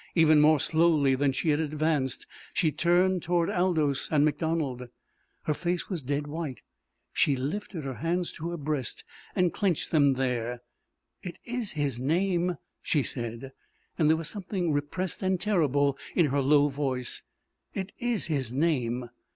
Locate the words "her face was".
5.43-6.01